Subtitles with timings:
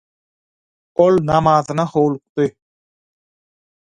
[1.05, 2.51] Ol namazyna howlukdy.